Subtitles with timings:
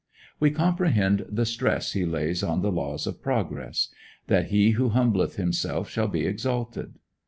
[0.39, 3.89] We comprehend the stress he lays on the laws of progress,
[4.25, 6.95] that he who humbleth himself shall be exalted.